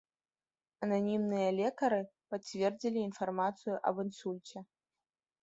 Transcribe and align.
Ананімныя 0.87 1.49
лекары 1.59 1.99
пацвердзілі 2.33 2.99
інфармацыю 3.09 3.75
аб 3.93 4.03
інсульце. 4.07 4.57